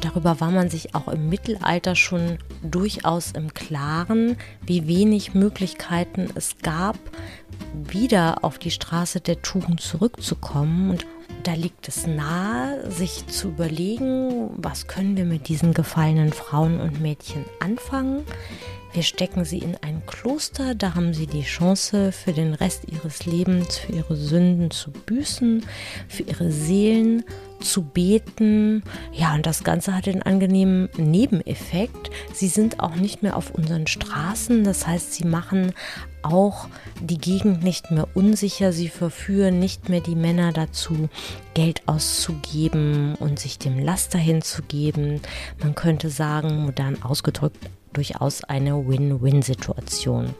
Darüber 0.00 0.40
war 0.40 0.50
man 0.50 0.70
sich 0.70 0.94
auch 0.94 1.08
im 1.08 1.28
Mittelalter 1.28 1.94
schon 1.94 2.38
durchaus 2.62 3.32
im 3.32 3.54
Klaren, 3.54 4.36
wie 4.66 4.86
wenig 4.86 5.34
Möglichkeiten 5.34 6.28
es 6.34 6.56
gab, 6.62 6.98
wieder 7.74 8.44
auf 8.44 8.58
die 8.58 8.70
Straße 8.70 9.20
der 9.20 9.42
Tugend 9.42 9.80
zurückzukommen. 9.80 10.90
Und 10.90 11.06
da 11.42 11.54
liegt 11.54 11.88
es 11.88 12.06
nahe, 12.06 12.90
sich 12.90 13.26
zu 13.26 13.48
überlegen, 13.48 14.50
was 14.56 14.86
können 14.86 15.16
wir 15.16 15.24
mit 15.24 15.48
diesen 15.48 15.74
gefallenen 15.74 16.32
Frauen 16.32 16.80
und 16.80 17.00
Mädchen 17.00 17.44
anfangen. 17.60 18.24
Wir 18.92 19.04
stecken 19.04 19.44
sie 19.44 19.58
in 19.58 19.76
ein 19.82 20.04
Kloster, 20.06 20.74
da 20.74 20.96
haben 20.96 21.14
sie 21.14 21.28
die 21.28 21.42
Chance, 21.42 22.10
für 22.10 22.32
den 22.32 22.54
Rest 22.54 22.84
ihres 22.90 23.24
Lebens, 23.24 23.78
für 23.78 23.92
ihre 23.92 24.16
Sünden 24.16 24.72
zu 24.72 24.90
büßen, 24.90 25.64
für 26.08 26.24
ihre 26.24 26.50
Seelen 26.50 27.24
zu 27.60 27.82
beten. 27.82 28.82
Ja, 29.12 29.34
und 29.34 29.46
das 29.46 29.62
Ganze 29.62 29.94
hat 29.94 30.06
den 30.06 30.22
angenehmen 30.22 30.88
Nebeneffekt. 30.96 32.10
Sie 32.32 32.48
sind 32.48 32.80
auch 32.80 32.96
nicht 32.96 33.22
mehr 33.22 33.36
auf 33.36 33.52
unseren 33.52 33.86
Straßen, 33.86 34.64
das 34.64 34.86
heißt, 34.88 35.14
sie 35.14 35.24
machen 35.24 35.72
auch 36.22 36.68
die 37.00 37.18
Gegend 37.18 37.62
nicht 37.62 37.92
mehr 37.92 38.08
unsicher. 38.14 38.72
Sie 38.72 38.88
verführen 38.88 39.60
nicht 39.60 39.88
mehr 39.88 40.00
die 40.00 40.16
Männer 40.16 40.52
dazu, 40.52 41.08
Geld 41.54 41.82
auszugeben 41.86 43.14
und 43.14 43.38
sich 43.38 43.58
dem 43.58 43.78
Laster 43.78 44.18
hinzugeben. 44.18 45.20
Man 45.62 45.74
könnte 45.74 46.10
sagen, 46.10 46.64
modern 46.64 47.02
ausgedrückt, 47.02 47.70
durchaus 47.92 48.44
eine 48.44 48.86
Win-Win-Situation. 48.86 50.34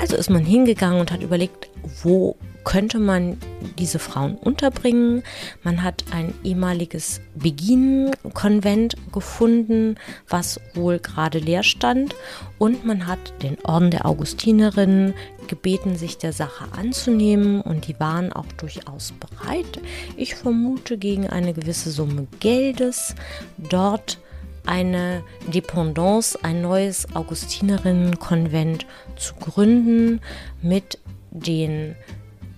Also 0.00 0.16
ist 0.16 0.30
man 0.30 0.44
hingegangen 0.44 1.00
und 1.00 1.10
hat 1.10 1.22
überlegt, 1.22 1.68
wo 2.02 2.36
könnte 2.64 2.98
man 2.98 3.38
diese 3.78 3.98
Frauen 3.98 4.36
unterbringen. 4.36 5.22
Man 5.62 5.82
hat 5.82 6.04
ein 6.12 6.34
ehemaliges 6.44 7.20
Beginen-Konvent 7.34 8.96
gefunden, 9.12 9.96
was 10.28 10.60
wohl 10.74 10.98
gerade 10.98 11.38
leer 11.38 11.62
stand. 11.62 12.14
Und 12.58 12.84
man 12.84 13.06
hat 13.06 13.18
den 13.42 13.58
Orden 13.64 13.90
der 13.90 14.06
Augustinerinnen 14.06 15.14
gebeten, 15.48 15.96
sich 15.96 16.18
der 16.18 16.32
Sache 16.32 16.66
anzunehmen. 16.76 17.60
Und 17.60 17.88
die 17.88 17.98
waren 17.98 18.32
auch 18.32 18.50
durchaus 18.56 19.12
bereit. 19.12 19.80
Ich 20.16 20.34
vermute 20.34 20.98
gegen 20.98 21.28
eine 21.28 21.52
gewisse 21.54 21.90
Summe 21.90 22.26
Geldes 22.40 23.14
dort 23.58 24.18
eine 24.66 25.24
Dependance, 25.48 26.38
ein 26.42 26.62
neues 26.62 27.14
Augustinerinnenkonvent 27.14 28.86
zu 29.16 29.34
gründen 29.34 30.20
mit 30.62 30.98
den 31.30 31.96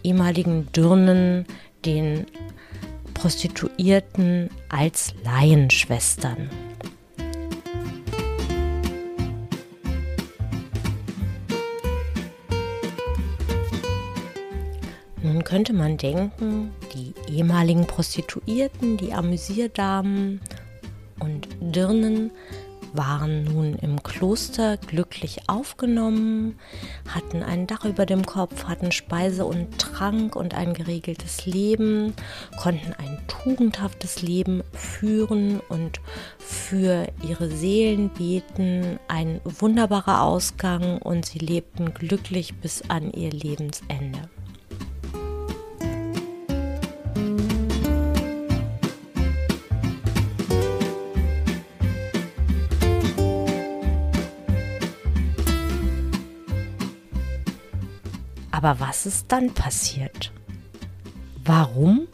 ehemaligen 0.05 0.71
Dirnen, 0.73 1.47
den 1.85 2.27
Prostituierten 3.15 4.51
als 4.69 5.15
Laienschwestern. 5.25 6.51
Nun 15.23 15.43
könnte 15.43 15.73
man 15.73 15.97
denken, 15.97 16.71
die 16.95 17.15
ehemaligen 17.33 17.87
Prostituierten, 17.87 18.99
die 18.99 19.15
Amüsierdamen 19.15 20.41
und 21.19 21.49
Dirnen 21.61 22.31
waren 22.97 23.45
nun 23.45 23.75
im 23.75 24.03
Kloster 24.03 24.77
glücklich 24.77 25.49
aufgenommen, 25.49 26.59
hatten 27.09 27.43
ein 27.43 27.67
Dach 27.67 27.85
über 27.85 28.07
dem 28.07 28.25
Kopf, 28.25 28.65
hatten 28.65 28.93
Speise 28.93 29.45
und 29.45 29.79
Trank 29.79 30.37
und 30.37 30.55
ein 30.55 30.75
geregeltes 30.75 31.47
Leben, 31.47 32.15
konnten 32.61 32.93
ein 32.95 33.19
tugendhaftes 33.29 34.23
Leben 34.23 34.63
führen 34.73 35.61
und 35.69 36.01
für 36.39 37.07
ihre 37.29 37.49
Seelen 37.51 38.11
beten. 38.11 38.99
Ein 39.09 39.41
wunderbarer 39.45 40.23
Ausgang 40.23 40.99
und 40.99 41.27
sie 41.27 41.39
lebten 41.39 41.95
glücklich 41.95 42.55
bis 42.55 42.89
an 42.89 43.13
ihr 43.13 43.31
Lebensende. 43.31 44.29
Aber 58.65 58.81
was 58.81 59.05
ist 59.05 59.27
dann 59.29 59.53
passiert? 59.53 60.33
Warum 61.45 62.09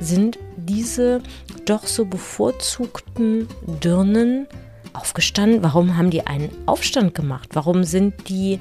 sind 0.00 0.38
diese 0.56 1.20
doch 1.66 1.86
so 1.86 2.06
bevorzugten 2.06 3.46
Dirnen 3.84 4.46
aufgestanden? 4.94 5.62
Warum 5.62 5.98
haben 5.98 6.08
die 6.08 6.26
einen 6.26 6.48
Aufstand 6.64 7.14
gemacht? 7.14 7.50
Warum 7.52 7.84
sind 7.84 8.30
die 8.30 8.60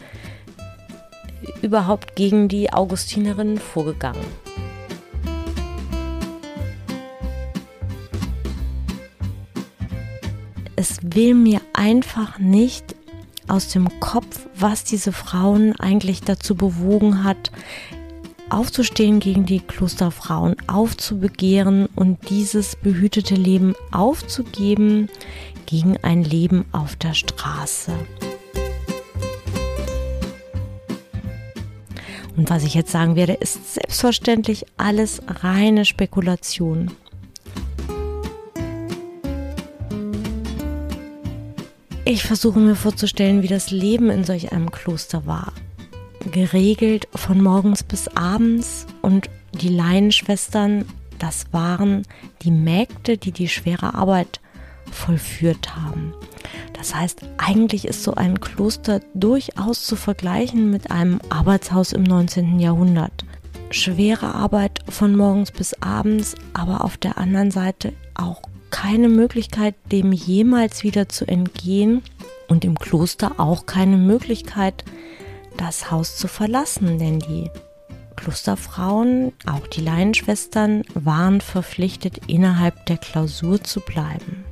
überhaupt 1.62 2.17
gegen 2.17 2.49
die 2.49 2.73
Augustinerinnen 2.73 3.58
vorgegangen? 3.58 4.25
Es 10.75 10.99
will 11.02 11.36
mir 11.36 11.62
einfach 11.71 12.38
nicht 12.38 12.97
aus 13.49 13.69
dem 13.69 13.99
Kopf, 13.99 14.47
was 14.55 14.83
diese 14.83 15.12
Frauen 15.12 15.79
eigentlich 15.79 16.21
dazu 16.21 16.55
bewogen 16.55 17.23
hat, 17.23 17.51
aufzustehen 18.49 19.19
gegen 19.19 19.45
die 19.45 19.59
Klosterfrauen, 19.59 20.55
aufzubegehren 20.67 21.88
und 21.95 22.29
dieses 22.29 22.75
behütete 22.75 23.35
Leben 23.35 23.75
aufzugeben 23.91 25.09
gegen 25.65 25.97
ein 25.97 26.23
Leben 26.23 26.65
auf 26.71 26.95
der 26.95 27.13
Straße. 27.13 27.93
Und 32.35 32.49
was 32.49 32.63
ich 32.63 32.73
jetzt 32.73 32.91
sagen 32.91 33.15
werde, 33.15 33.33
ist 33.33 33.73
selbstverständlich 33.73 34.65
alles 34.77 35.21
reine 35.27 35.85
Spekulation. 35.85 36.89
Ich 42.12 42.24
versuche 42.24 42.58
mir 42.58 42.74
vorzustellen, 42.74 43.43
wie 43.43 43.48
das 43.48 43.69
Leben 43.69 44.10
in 44.10 44.24
solch 44.24 44.52
einem 44.52 44.72
Kloster 44.72 45.28
war. 45.28 45.54
Geregelt 46.32 47.08
von 47.13 47.39
morgens 47.39 47.84
bis 47.84 48.08
abends 48.08 48.88
und 49.04 49.30
die 49.54 49.67
Laienschwestern, 49.69 50.86
das 51.19 51.54
waren 51.54 52.02
die 52.41 52.50
Mägde, 52.50 53.19
die 53.19 53.32
die 53.32 53.48
schwere 53.48 53.93
Arbeit 53.93 54.41
vollführt 54.91 55.76
haben. 55.76 56.15
Das 56.74 56.95
heißt, 56.95 57.22
eigentlich 57.38 57.86
ist 57.86 58.02
so 58.02 58.15
ein 58.15 58.39
Kloster 58.39 59.02
durchaus 59.13 59.86
zu 59.86 59.95
vergleichen 59.95 60.72
mit 60.72 60.89
einem 60.89 61.19
Arbeitshaus 61.30 61.93
im 61.93 62.02
19. 62.02 62.60
Jahrhundert. 62.60 63.24
Schwere 63.69 64.34
Arbeit 64.34 64.80
von 64.89 65.15
morgens 65.15 65.52
bis 65.52 65.76
abends, 65.84 66.34
aber 66.54 66.84
auf 66.84 66.98
der 66.98 67.19
anderen 67.19 67.52
Seite 67.52 67.93
auch 68.15 68.41
keine 68.69 69.10
Möglichkeit, 69.10 69.75
dem 69.91 70.12
jemals 70.12 70.84
wieder 70.84 71.10
zu 71.10 71.27
entgehen 71.27 72.01
und 72.47 72.65
im 72.65 72.77
Kloster 72.77 73.39
auch 73.39 73.65
keine 73.65 73.97
Möglichkeit, 73.97 74.84
das 75.58 75.91
Haus 75.91 76.17
zu 76.17 76.27
verlassen, 76.27 76.99
denn 76.99 77.19
die 77.19 77.49
Klosterfrauen, 78.15 79.34
auch 79.45 79.67
die 79.67 79.82
Laienschwestern, 79.82 80.84
waren 80.93 81.41
verpflichtet, 81.41 82.19
innerhalb 82.27 82.86
der 82.86 82.97
Klausur 82.97 83.63
zu 83.63 83.79
bleiben. 83.82 84.43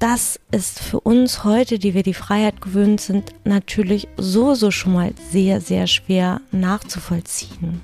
Das 0.00 0.40
ist 0.50 0.80
für 0.80 1.00
uns 1.00 1.44
heute, 1.44 1.78
die 1.78 1.92
wir 1.92 2.02
die 2.02 2.14
Freiheit 2.14 2.62
gewöhnt 2.62 3.02
sind, 3.02 3.34
natürlich 3.44 4.08
so, 4.16 4.54
so 4.54 4.70
schon 4.70 4.94
mal 4.94 5.12
sehr, 5.30 5.60
sehr 5.60 5.86
schwer 5.86 6.40
nachzuvollziehen. 6.52 7.82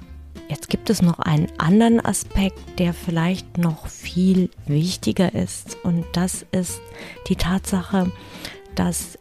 Jetzt 0.48 0.68
gibt 0.68 0.90
es 0.90 1.02
noch 1.02 1.18
einen 1.18 1.48
anderen 1.59 2.04
Aspekt, 2.04 2.78
der 2.78 2.94
vielleicht 2.94 3.59
noch 3.59 3.88
viel 3.88 4.50
wichtiger 4.66 5.35
ist. 5.35 5.76
Und 5.82 6.04
das 6.12 6.46
ist 6.52 6.80
die 7.28 7.37
Tatsache, 7.37 8.11
dass 8.74 9.18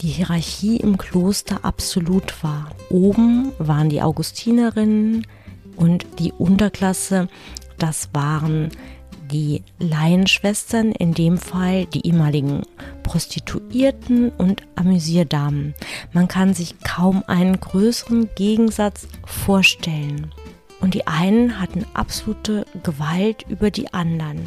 die 0.00 0.08
Hierarchie 0.08 0.76
im 0.76 0.98
Kloster 0.98 1.64
absolut 1.64 2.42
war. 2.42 2.70
Oben 2.90 3.52
waren 3.58 3.88
die 3.88 4.02
Augustinerinnen 4.02 5.26
und 5.76 6.06
die 6.18 6.32
Unterklasse, 6.32 7.28
das 7.78 8.10
waren 8.12 8.70
die 9.30 9.62
Laienschwestern, 9.78 10.92
in 10.92 11.14
dem 11.14 11.38
Fall 11.38 11.86
die 11.86 12.06
ehemaligen 12.06 12.62
Prostituierten 13.02 14.30
und 14.30 14.62
Amüsierdamen. 14.74 15.74
Man 16.12 16.28
kann 16.28 16.54
sich 16.54 16.78
kaum 16.80 17.22
einen 17.26 17.60
größeren 17.60 18.30
Gegensatz 18.34 19.06
vorstellen. 19.24 20.32
Und 20.80 20.94
die 20.94 21.06
einen 21.06 21.60
hatten 21.60 21.84
absolute 21.94 22.64
Gewalt 22.82 23.44
über 23.48 23.70
die 23.70 23.92
anderen. 23.92 24.40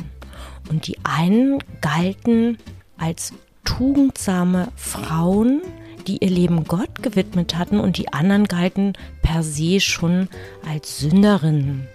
Und 0.70 0.88
die 0.88 0.98
einen 1.04 1.60
galten 1.82 2.58
als 2.98 3.34
tugendsame 3.64 4.70
Frauen, 4.76 5.62
die 6.08 6.18
ihr 6.18 6.30
Leben 6.30 6.64
Gott 6.64 7.04
gewidmet 7.04 7.58
hatten 7.58 7.80
und 7.80 7.98
die 7.98 8.12
anderen 8.14 8.46
galten 8.46 8.94
per 9.22 9.44
se 9.44 9.80
schon 9.80 10.30
als 10.68 11.00
Sünderinnen. 11.00 11.88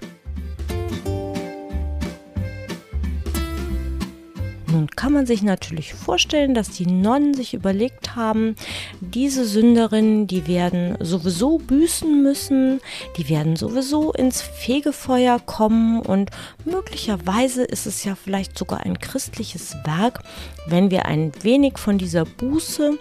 Nun 4.76 4.90
kann 4.90 5.14
man 5.14 5.24
sich 5.24 5.42
natürlich 5.42 5.94
vorstellen, 5.94 6.52
dass 6.52 6.68
die 6.68 6.84
Nonnen 6.84 7.32
sich 7.32 7.54
überlegt 7.54 8.14
haben, 8.14 8.56
diese 9.00 9.46
Sünderinnen, 9.46 10.26
die 10.26 10.46
werden 10.46 10.98
sowieso 11.00 11.56
büßen 11.56 12.22
müssen, 12.22 12.82
die 13.16 13.30
werden 13.30 13.56
sowieso 13.56 14.12
ins 14.12 14.42
Fegefeuer 14.42 15.40
kommen 15.40 16.00
und 16.00 16.30
möglicherweise 16.66 17.64
ist 17.64 17.86
es 17.86 18.04
ja 18.04 18.16
vielleicht 18.16 18.58
sogar 18.58 18.80
ein 18.80 18.98
christliches 18.98 19.74
Werk, 19.84 20.22
wenn 20.66 20.90
wir 20.90 21.06
ein 21.06 21.32
wenig 21.40 21.78
von 21.78 21.96
dieser 21.96 22.26
Buße 22.26 22.98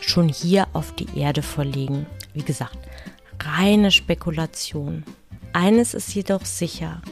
schon 0.00 0.28
hier 0.28 0.66
auf 0.72 0.90
die 0.96 1.16
Erde 1.16 1.42
verlegen. 1.42 2.06
Wie 2.32 2.42
gesagt, 2.42 2.78
reine 3.40 3.92
Spekulation. 3.92 5.04
Eines 5.52 5.94
ist 5.94 6.12
jedoch 6.12 6.44
sicher, 6.44 7.02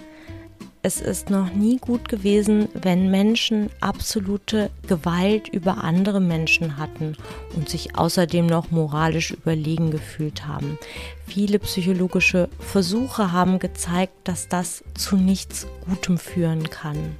es 0.84 1.00
ist 1.00 1.30
noch 1.30 1.52
nie 1.52 1.76
gut 1.78 2.08
gewesen, 2.08 2.68
wenn 2.74 3.10
Menschen 3.10 3.70
absolute 3.80 4.70
Gewalt 4.88 5.46
über 5.48 5.84
andere 5.84 6.20
Menschen 6.20 6.76
hatten 6.76 7.16
und 7.54 7.68
sich 7.68 7.96
außerdem 7.96 8.46
noch 8.46 8.72
moralisch 8.72 9.30
überlegen 9.30 9.92
gefühlt 9.92 10.46
haben. 10.46 10.78
Viele 11.26 11.60
psychologische 11.60 12.48
Versuche 12.58 13.30
haben 13.30 13.60
gezeigt, 13.60 14.12
dass 14.24 14.48
das 14.48 14.82
zu 14.94 15.16
nichts 15.16 15.68
Gutem 15.88 16.18
führen 16.18 16.68
kann. 16.68 17.16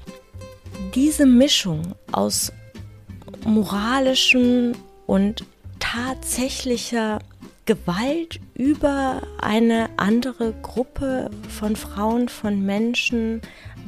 Diese 0.97 1.25
Mischung 1.25 1.95
aus 2.11 2.53
moralischem 3.45 4.73
und 5.07 5.45
tatsächlicher 5.79 7.21
Gewalt 7.65 8.41
über 8.55 9.23
eine 9.41 9.89
andere 9.97 10.53
Gruppe 10.63 11.31
von 11.49 11.77
Frauen, 11.77 12.29
von 12.29 12.61
Menschen 12.61 13.41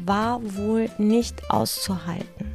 war 0.05 0.41
wohl 0.55 0.89
nicht 0.99 1.51
auszuhalten. 1.51 2.53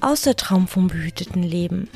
Aus 0.00 0.22
der 0.22 0.36
Traum 0.36 0.66
vom 0.66 0.88
behüteten 0.88 1.42
Leben. 1.42 1.90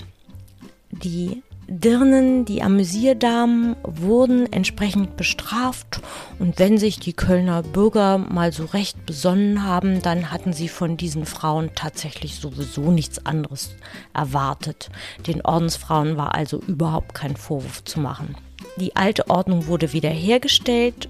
Die 0.90 1.42
Dirnen, 1.66 2.44
die 2.44 2.62
Amüsierdamen 2.62 3.77
wurden 3.83 4.53
entsprechend 4.53 5.16
bestraft 5.16 6.03
und 6.38 6.59
wenn 6.59 6.77
sich 6.77 6.98
die 6.98 7.14
Kölner 7.14 7.62
Bürger 7.62 8.18
mal 8.18 8.53
so 8.53 8.66
recht 8.66 9.07
besonnen 9.07 9.64
haben, 9.64 10.03
dann 10.03 10.31
hatten 10.31 10.53
sie 10.53 10.68
von 10.68 10.96
diesen 10.96 11.24
Frauen 11.24 11.70
tatsächlich 11.74 12.37
sowieso 12.37 12.90
nichts 12.90 13.24
anderes 13.24 13.74
erwartet. 14.12 14.90
Den 15.27 15.40
Ordensfrauen 15.40 16.16
war 16.18 16.35
also 16.35 16.59
überhaupt 16.66 17.14
kein 17.14 17.37
Vorwurf 17.37 17.83
zu 17.85 17.98
machen. 17.98 18.37
Die 18.77 18.94
alte 18.96 19.31
Ordnung 19.31 19.66
wurde 19.66 19.92
wiederhergestellt. 19.92 21.09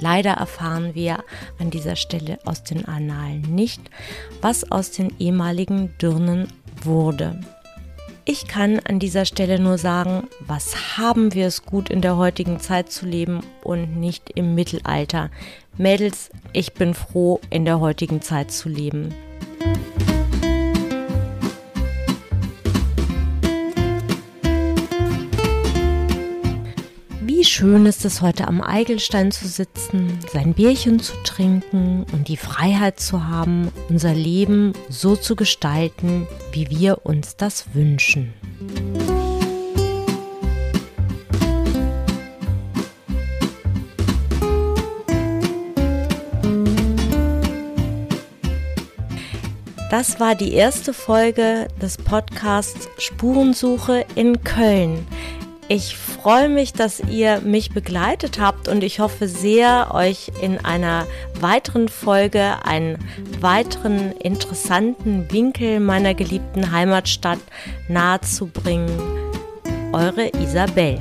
Leider 0.00 0.32
erfahren 0.32 0.94
wir 0.94 1.24
an 1.58 1.70
dieser 1.70 1.96
Stelle 1.96 2.38
aus 2.44 2.62
den 2.64 2.84
Annalen 2.84 3.42
nicht, 3.42 3.80
was 4.40 4.70
aus 4.70 4.90
den 4.90 5.12
ehemaligen 5.18 5.96
Dirnen 5.98 6.48
wurde. 6.82 7.40
Ich 8.30 8.46
kann 8.46 8.78
an 8.80 8.98
dieser 8.98 9.24
Stelle 9.24 9.58
nur 9.58 9.78
sagen, 9.78 10.28
was 10.40 10.98
haben 10.98 11.32
wir 11.32 11.46
es 11.46 11.64
gut 11.64 11.88
in 11.88 12.02
der 12.02 12.18
heutigen 12.18 12.60
Zeit 12.60 12.92
zu 12.92 13.06
leben 13.06 13.40
und 13.64 13.96
nicht 13.96 14.32
im 14.34 14.54
Mittelalter. 14.54 15.30
Mädels, 15.78 16.28
ich 16.52 16.74
bin 16.74 16.92
froh, 16.92 17.40
in 17.48 17.64
der 17.64 17.80
heutigen 17.80 18.20
Zeit 18.20 18.50
zu 18.50 18.68
leben. 18.68 19.14
Schön 27.58 27.86
ist 27.86 28.04
es 28.04 28.22
heute 28.22 28.46
am 28.46 28.62
Eigelstein 28.62 29.32
zu 29.32 29.48
sitzen, 29.48 30.20
sein 30.32 30.54
Bierchen 30.54 31.00
zu 31.00 31.14
trinken 31.24 32.06
und 32.12 32.28
die 32.28 32.36
Freiheit 32.36 33.00
zu 33.00 33.26
haben, 33.26 33.72
unser 33.88 34.14
Leben 34.14 34.74
so 34.88 35.16
zu 35.16 35.34
gestalten, 35.34 36.28
wie 36.52 36.70
wir 36.70 37.04
uns 37.04 37.34
das 37.34 37.74
wünschen. 37.74 38.32
Das 49.90 50.20
war 50.20 50.36
die 50.36 50.52
erste 50.52 50.94
Folge 50.94 51.66
des 51.82 51.96
Podcasts 51.96 52.88
Spurensuche 52.98 54.06
in 54.14 54.44
Köln. 54.44 55.04
Ich 55.70 55.96
freue 56.28 56.50
mich, 56.50 56.74
dass 56.74 57.00
ihr 57.00 57.40
mich 57.40 57.70
begleitet 57.70 58.38
habt 58.38 58.68
und 58.68 58.84
ich 58.84 59.00
hoffe 59.00 59.28
sehr, 59.28 59.94
euch 59.94 60.30
in 60.42 60.62
einer 60.62 61.06
weiteren 61.40 61.88
Folge 61.88 62.62
einen 62.66 62.98
weiteren 63.40 64.12
interessanten 64.12 65.32
Winkel 65.32 65.80
meiner 65.80 66.12
geliebten 66.12 66.70
Heimatstadt 66.70 67.38
nahezubringen. 67.88 68.90
Eure 69.94 70.28
Isabel. 70.38 70.98